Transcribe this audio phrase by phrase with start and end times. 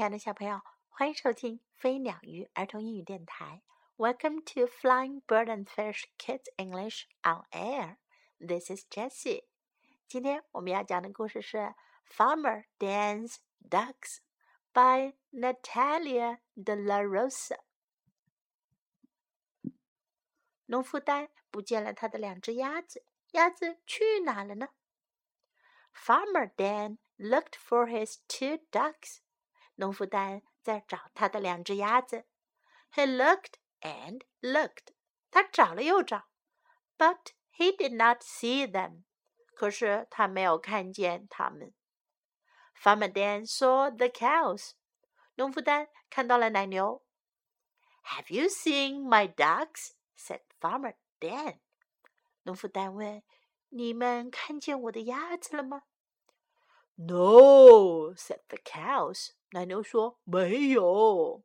[0.00, 3.60] 亲爱的小朋友，欢迎收听飞鸟鱼儿童英语电台。
[3.98, 7.98] Welcome to Flying Bird and Fish Kids English on Air.
[8.38, 9.44] This is Jessie.
[10.08, 11.58] 今天我们要讲的故事是
[12.08, 13.36] 《Farmer Dan's
[13.68, 14.20] Ducks》
[14.72, 17.58] by Natalia de la Rosa。
[20.64, 24.68] 农夫丹不见了他的两只鸭子，鸭子去哪了呢
[25.94, 29.18] ？Farmer Dan looked for his two ducks.
[29.79, 32.25] 农夫丹在找他的两只鸭子。
[32.93, 34.93] He looked and looked.
[35.31, 36.27] 他找了又找，
[36.97, 39.03] but he did not see them.
[39.53, 41.73] 可是他没有看见它们。
[42.81, 44.71] Farmer Dan saw the cows.
[45.35, 47.03] 农夫丹看到了奶牛。
[48.03, 49.93] Have you seen my ducks?
[50.17, 51.59] said Farmer Dan.
[52.43, 53.23] 农夫丹问：“
[53.69, 55.83] 你们看见我的鸭子了吗？”
[56.97, 59.31] No, said the cows.
[59.51, 61.43] 奶牛说没有。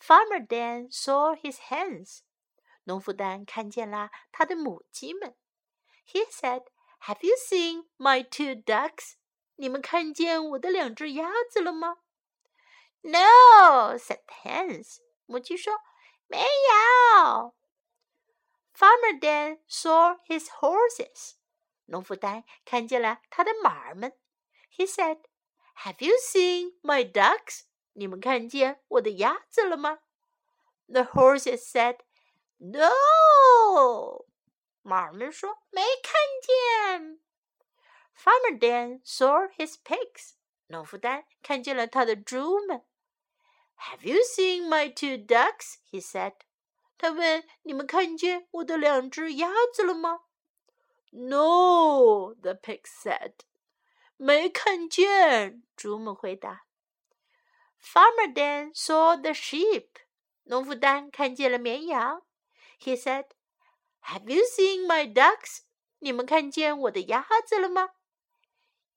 [0.00, 2.20] Farmer Dan saw his hens.
[2.84, 5.34] 农夫丹看见了他的母鸡们。
[6.06, 6.66] He said,
[7.02, 9.14] "Have you seen my two ducks?"
[9.56, 11.98] 你们看见我的两只鸭子了吗？
[13.02, 14.98] No, said the hens.
[15.26, 15.72] 母鸡说
[16.26, 17.54] 没有。
[18.74, 21.34] Farmer Dan saw his horses.
[21.86, 24.18] 农夫丹看见了他的马儿们。
[24.76, 25.20] he said,
[25.84, 30.00] "Have you seen my ducks?" 你们看见我的鸭子了吗？
[30.88, 31.98] The horses said,
[32.58, 34.24] "No."
[34.82, 37.20] 马儿们说没看见。
[38.16, 40.34] Farmer Dan saw his pigs.
[40.66, 42.84] 农夫丹看见了他的猪们。
[43.76, 45.76] Have you seen my two ducks?
[45.90, 46.34] He said.
[46.96, 50.20] 他问：“你们看见我的两只鸭子了吗？”
[51.10, 53.32] No, the pigs said.
[54.18, 56.66] 没看见，猪们回答。
[57.82, 59.88] Farmer Dan saw the sheep。
[60.44, 62.22] 农夫丹看见了绵羊。
[62.80, 63.26] He said,
[64.02, 65.60] "Have you seen my ducks?"
[65.98, 67.90] 你们看见我的鸭子了吗？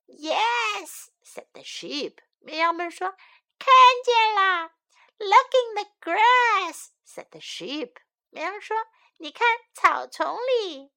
[0.06, 2.18] Yes, said the sheep。
[2.38, 3.16] 绵羊们说：“
[3.58, 3.68] 看
[4.04, 4.72] 见了。”
[5.18, 7.94] Look in the grass, said the sheep。
[8.30, 10.92] 绵羊说：“你看草丛里。”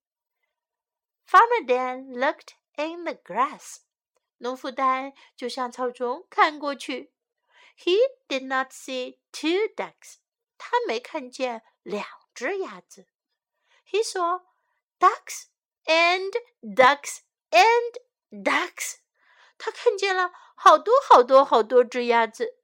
[1.27, 3.79] Farmer Dan looked in the grass。
[4.38, 7.12] 农夫丹就向草丛看过去。
[7.78, 7.96] He
[8.28, 10.16] did not see two ducks。
[10.58, 13.06] 他没看见两只鸭子。
[13.88, 14.42] He saw
[14.98, 15.44] ducks
[15.84, 16.32] and
[16.62, 17.18] ducks
[17.50, 18.96] and ducks。
[19.58, 22.58] 他看见了好多好多好多只鸭子。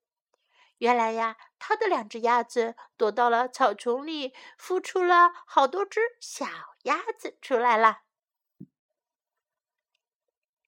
[0.79, 6.47] 原来呀，他的两只鸭子躲到了草丛里，孵出了好多只小
[6.83, 8.01] 鸭子出来了。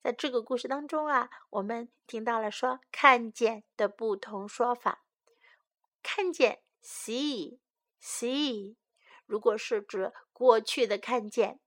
[0.05, 5.03] 在这个故事当中啊，我们听到了说“看见”的不同说法。
[6.03, 8.77] 看见 （see），see，
[9.25, 11.59] 如果是指过去的看见，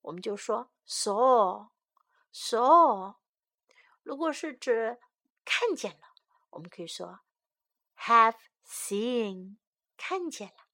[0.00, 1.66] 我们就说 saw，saw。
[4.02, 4.98] 如果是指
[5.44, 6.14] 看见了，
[6.48, 7.20] 我们可以说
[7.98, 9.58] have seen，
[9.98, 10.64] 看见了。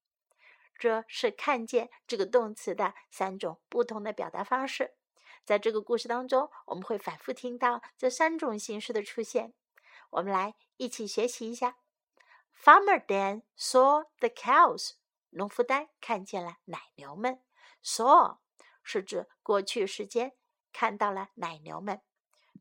[0.78, 4.94] 这是看见这个动词的三种不同的表达方式。
[5.44, 9.52] 在这个故事当中，我们会反复听到这三种形式的出现。
[10.10, 11.76] 我们来一起学习一下。
[12.54, 14.92] Farmer Dan saw the cows。
[15.30, 17.40] 农夫丹看见了奶牛们。
[17.82, 18.38] Saw
[18.82, 20.32] 是指过去时间
[20.72, 22.02] 看到了奶牛们。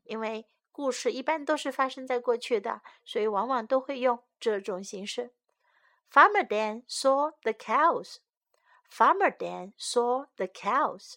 [0.04, 5.34] 因为故事一般都是发生在过去的，所以往往都会用这种形式。
[6.10, 8.16] Farmer Dan saw the cows.
[8.90, 11.14] Farmer Dan saw the cows.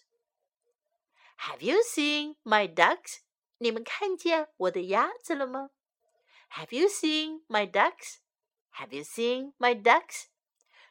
[1.38, 3.18] Have you seen my ducks?
[3.58, 5.70] 你们看见我的鸭子了吗
[6.50, 8.16] ？Have you seen my ducks?
[8.74, 10.26] Have you seen my ducks?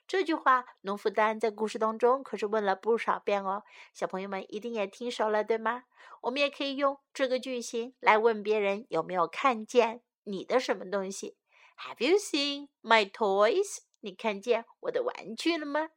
[0.07, 3.63] 这句话，农夫丹在故事当中可是问了不少遍哦。
[3.93, 5.83] 小朋友们一定也听熟了，对吗？
[6.21, 11.37] 我们也可以用这个句型来问别人有没有看见你的什么东西。
[11.77, 13.79] Have you seen my toys?
[13.99, 15.89] 你看见我的玩具了吗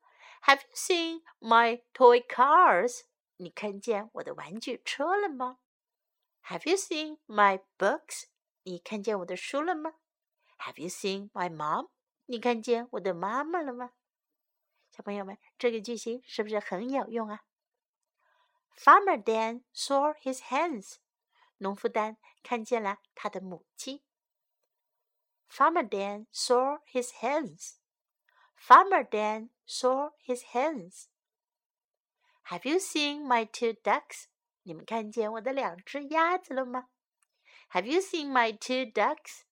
[0.45, 3.03] ？Have you seen my toy cars?
[3.39, 5.59] 你看见我的玩具车了吗
[6.45, 8.25] ？Have you seen my books？
[8.65, 9.95] 你看见我的书了吗
[10.59, 11.89] ？Have you seen my mom？
[12.27, 13.93] 你看见我的妈妈了吗？
[14.91, 17.45] 小朋友们，这个句型是不是很有用啊
[18.77, 20.97] ？Farmer Dan saw his hens。
[21.59, 24.05] 农夫丹看见了他的母鸡。
[25.49, 27.77] Farmer Dan saw his hens。
[28.57, 31.07] Farmer Dan saw his hens。
[32.50, 34.26] Have you seen my two ducks？
[34.64, 36.90] 你们看见我的两只鸭子了吗？
[37.72, 39.44] Have you seen my two ducks?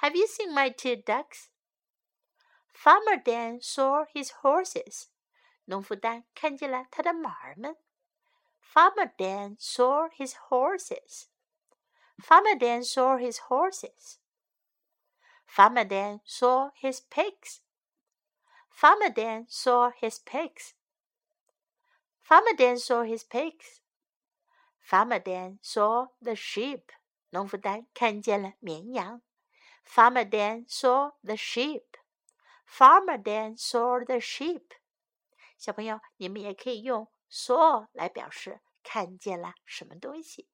[0.00, 1.48] Have you seen my two ducks?
[2.72, 5.08] Farmer Dan saw his horses.
[5.66, 7.76] 农夫丹看见了他的马儿们。
[8.60, 11.26] Farmer Dan saw his horses.
[12.18, 14.18] Farmer Dan saw his horses.
[15.46, 17.60] Farmer Dan saw his pigs.
[18.68, 20.74] Farmer Dan saw his pigs.
[22.28, 23.80] Farmer Dan saw his pigs.
[24.80, 26.82] Farmer Dan saw the sheep.
[27.30, 29.22] 农夫丹看见了绵羊。
[29.84, 31.84] Farmer Dan saw the sheep.
[32.66, 34.64] Farmer Dan saw the sheep.
[35.58, 40.48] 小朋友，你们也可以用 saw 来表示看见了什么东西。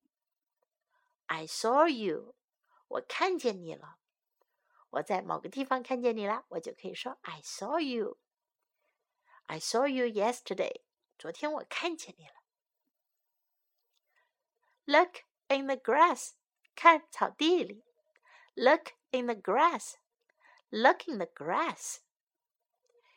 [1.26, 2.34] I saw you，
[2.88, 3.98] 我看见你了。
[4.90, 10.82] 我在某个地方看见你了，我就可以说 I saw you。I saw you yesterday，
[11.18, 12.34] 昨天我看见你了。
[14.84, 15.18] Look
[15.48, 16.32] in the grass，
[16.74, 17.84] 看草地里。
[18.54, 19.94] Look in the grass.
[20.70, 21.98] Look in the grass.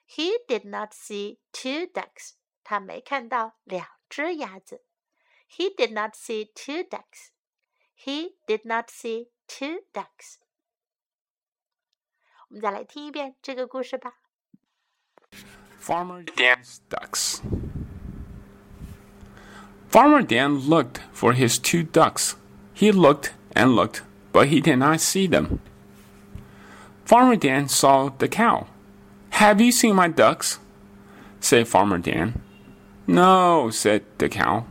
[0.05, 2.33] He did not see two ducks.
[2.63, 4.85] 他没看到两只鸭子。
[5.49, 7.29] He did not see two ducks.
[7.95, 10.37] He did not see two ducks.
[12.49, 14.19] 我们再来听一遍这个故事吧。
[15.81, 17.41] Farmer Dan's ducks.
[19.88, 22.36] Farmer Dan looked for his two ducks.
[22.74, 24.02] He looked and looked,
[24.32, 25.60] but he did not see them.
[27.04, 28.66] Farmer Dan saw the cow.
[29.30, 30.58] Have you seen my ducks?
[31.40, 32.42] said Farmer Dan.
[33.06, 34.66] No, said the cow.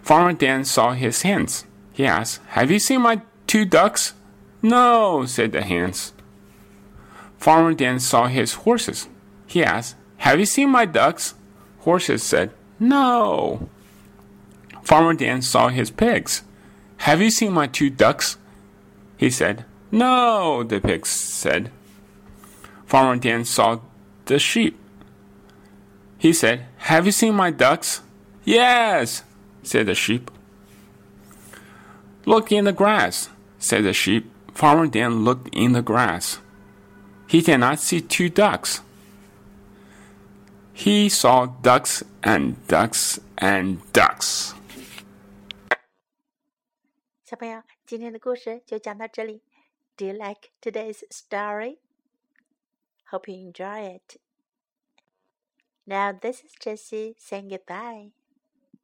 [0.00, 1.66] Farmer Dan saw his hens.
[1.92, 4.14] He asked, Have you seen my two ducks?
[4.62, 6.14] No, said the hens.
[7.36, 9.08] Farmer Dan saw his horses.
[9.46, 11.34] He asked, Have you seen my ducks?
[11.80, 13.68] Horses said, No.
[14.82, 16.42] Farmer Dan saw his pigs.
[16.98, 18.38] Have you seen my two ducks?
[19.16, 21.70] He said, No, the pigs said.
[22.86, 23.80] Farmer Dan saw
[24.24, 24.78] the sheep.
[26.18, 28.00] He said, Have you seen my ducks?
[28.44, 29.22] Yes,
[29.62, 30.30] said the sheep.
[32.24, 33.28] Look in the grass,
[33.58, 34.30] said the sheep.
[34.54, 36.38] Farmer Dan looked in the grass.
[37.26, 38.80] He did not see two ducks.
[40.79, 44.53] He saw ducks and ducks and ducks.
[47.23, 49.41] 小朋友，今天的故事就讲到这里。
[49.97, 51.77] Do you like today's story?
[53.09, 54.17] Hope you enjoy it.
[55.85, 58.11] Now, this is Jessie saying goodbye.